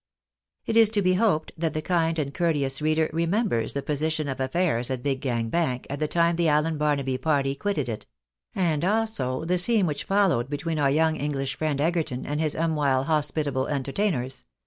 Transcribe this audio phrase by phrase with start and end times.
[0.65, 3.83] it ^^^ It is to be hoped that the kind and courteous reader remembers the
[3.83, 7.87] position of affairs at Big Gang Bank, at the time the Allen Barnaby party qyitted
[7.87, 8.07] it;
[8.55, 13.05] and also the scene which followed between our young English friend Egerton, and his umwhile
[13.05, 14.47] hos pitable entertainers.